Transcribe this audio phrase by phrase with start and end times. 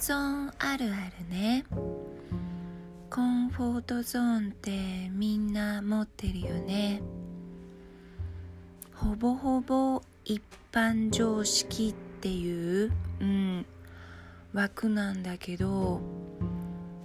[0.00, 1.66] ゾーンあるあるね。
[3.10, 7.02] コンフォートゾーンってみんな持ってるよね。
[8.94, 10.40] ほぼほぼ一
[10.72, 12.90] 般常識っていう
[13.20, 13.66] うん
[14.54, 16.00] 枠なんだけど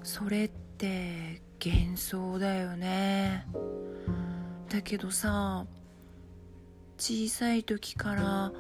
[0.02, 3.46] それって幻想だよね。
[4.70, 5.66] だけどさ
[6.98, 8.54] 小さい時から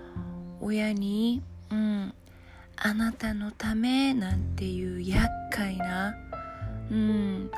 [0.59, 2.13] 親に「うん
[2.77, 6.15] あなたのため」なんていう厄介な
[6.91, 7.51] うん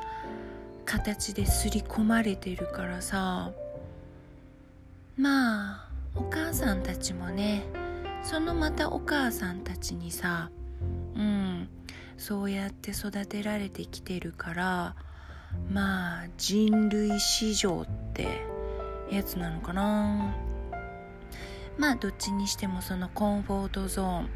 [0.86, 3.52] 形で刷り込まれてるからさ。
[5.18, 7.64] まあお母さんたちもね
[8.22, 10.52] そのまたお母さんたちにさ
[11.16, 11.70] うん
[12.18, 14.96] そうやって育てられてきてるから
[15.72, 18.46] まあ人類史上って
[19.10, 20.36] やつなのかな。
[21.78, 24.30] まあどっちにしてもそのコンフォートゾーン。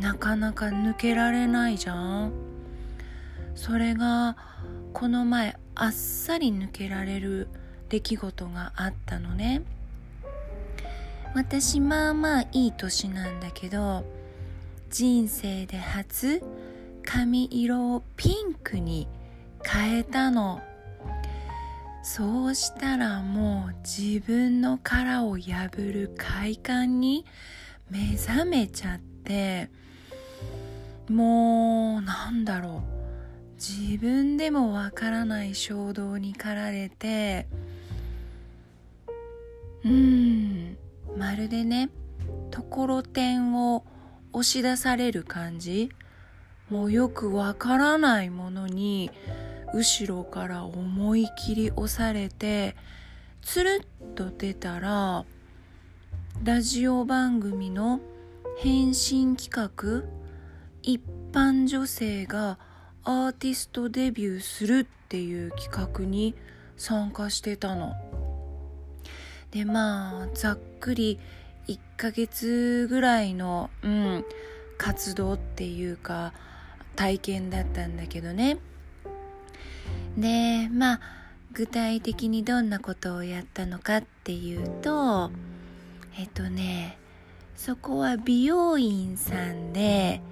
[0.00, 2.32] なかなか抜けられないじゃん。
[3.54, 4.36] それが
[4.92, 7.48] この前あっさり抜けられる
[7.88, 9.62] 出来事があったのね。
[11.34, 14.04] 私まあまあいい年なんだけど
[14.90, 16.42] 人生で初
[17.04, 19.08] 髪色をピンクに
[19.64, 20.62] 変えたの。
[22.02, 27.26] そうしたらもう自分の殻を破る快感に
[27.90, 29.17] 目覚めちゃって
[31.08, 32.98] もうなんだろう。
[33.56, 37.48] 自分でもわからない衝動に駆られて
[39.84, 40.76] うん
[41.16, 41.90] まるでね
[42.52, 43.84] ところてんを
[44.32, 45.90] 押し出される感じ。
[46.70, 49.10] もうよくわからないものに
[49.72, 52.76] 後ろから思い切り押されて
[53.40, 55.24] つるっと出たら
[56.44, 58.00] ラジオ番組の
[58.60, 60.02] 返信企画？
[60.82, 61.00] 一
[61.32, 62.58] 般女性が
[63.04, 66.34] アーティストデビューするっていう企画に
[66.76, 67.94] 参加してたの。
[69.52, 71.20] でまあざっくり
[71.68, 74.24] 1ヶ月ぐらいの、うん、
[74.76, 76.32] 活動っていうか
[76.96, 78.58] 体験だったんだけどね。
[80.16, 81.00] でまあ
[81.52, 85.30] 具体的にどんなことをやったのかっていうと
[86.18, 86.98] えっとね
[87.58, 90.22] そこは美容院さんで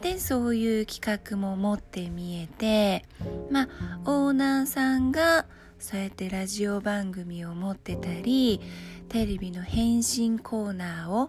[0.00, 3.04] でそういう企画も持って見えて
[3.50, 3.68] まあ
[4.06, 5.44] オーナーさんが
[5.78, 8.62] そうやってラジオ番組を持ってたり
[9.10, 11.28] テレビの返信コーナーを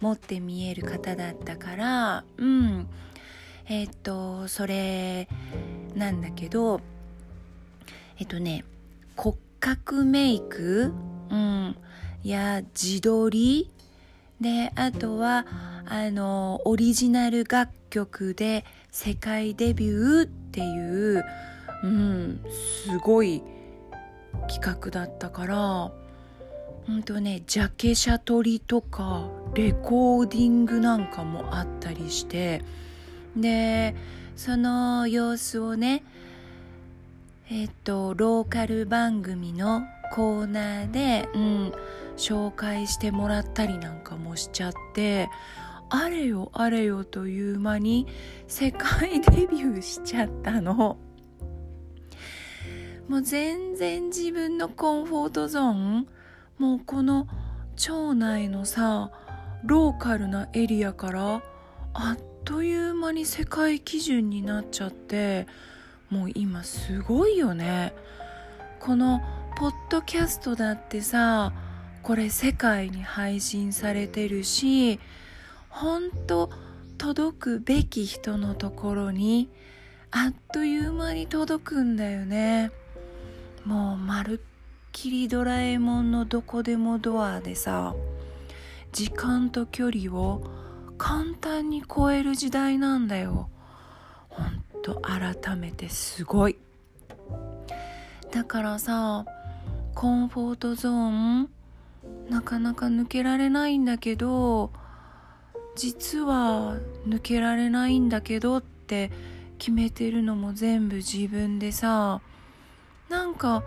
[0.00, 2.86] 持って見える方だったからうん。
[3.68, 5.28] えっとそれ
[5.96, 6.80] なんだけど
[8.18, 8.64] えっとね
[9.16, 10.92] 骨格メイク、
[11.28, 11.76] うん、
[12.22, 13.68] や自撮り
[14.42, 15.46] であとは
[15.86, 21.24] あのオリジナル楽曲で世界デビューっていう、
[21.84, 23.42] うん、すごい
[24.48, 25.56] 企画だったから
[26.86, 32.62] ほんとねジャケ写撮りとかレコーディングなんかもあったりして
[33.36, 33.94] で
[34.34, 36.02] その様子をね
[37.54, 41.72] えっとローカル番組のコーナーで、うん、
[42.16, 45.28] 紹介してもらったりなんかもしちゃって
[45.90, 48.06] あれよあれよという間に
[48.48, 50.96] 世界デビューしちゃったの。
[53.06, 56.06] もう全然自分のコンフォートゾーン
[56.56, 57.28] もうこの
[57.76, 59.10] 町内のさ
[59.62, 61.42] ローカルなエリアから
[61.92, 65.46] あっという間に世界基準になっちゃって
[66.12, 67.94] もう今すごいよね。
[68.80, 69.22] この
[69.56, 71.54] ポッドキャストだってさ
[72.02, 75.00] これ世界に配信されてるし
[75.70, 76.50] ほんと
[76.98, 79.48] 届くべき人のところに
[80.10, 82.72] あっという間に届くんだよね。
[83.64, 84.40] もうまるっ
[84.92, 87.94] きりドラえもんのどこでもドアでさ
[88.92, 90.42] 時間と距離を
[90.98, 93.48] 簡単に超える時代なんだよ。
[94.28, 96.56] ほんと改めてすごい。
[98.32, 99.26] だからさ
[99.94, 101.50] コンフォートゾーン
[102.30, 104.72] なかなか抜けられないんだけど
[105.76, 106.76] 実は
[107.06, 109.10] 抜けられないんだけどって
[109.58, 112.20] 決めてるのも全部自分でさ
[113.08, 113.62] なんか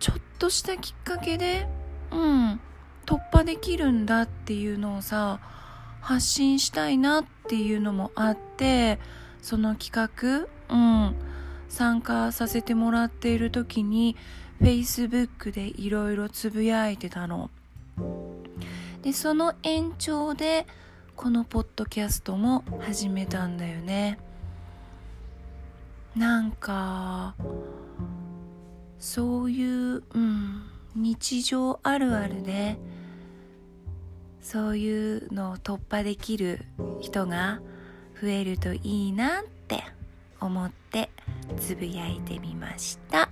[0.00, 1.68] ちょっとしたきっかけで
[2.10, 2.60] うん
[3.06, 5.40] 突破できるんだっていうのをさ
[6.00, 8.98] 発信したいなっていうのもあって
[9.42, 11.14] その企画うん
[11.68, 14.16] 参加させてもらっている時に
[14.60, 17.50] Facebook でいろいろつぶやいてたの。
[19.02, 20.66] でその延長で
[21.16, 24.18] このポッドキャストも始めたんだよね
[26.14, 27.34] なんか
[28.98, 30.62] そういう、うん、
[30.94, 32.78] 日常あるあるで
[34.40, 36.64] そういうのを突破できる
[37.00, 37.60] 人が
[38.20, 39.82] 増えるといいなって
[40.40, 41.10] 思って
[41.58, 43.30] つぶやいてみました。